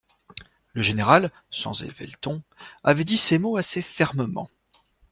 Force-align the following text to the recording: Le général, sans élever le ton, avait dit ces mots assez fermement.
Le 0.73 0.81
général, 0.81 1.29
sans 1.51 1.83
élever 1.83 2.07
le 2.07 2.13
ton, 2.19 2.41
avait 2.83 3.03
dit 3.03 3.17
ces 3.19 3.37
mots 3.37 3.57
assez 3.57 3.83
fermement. 3.83 4.49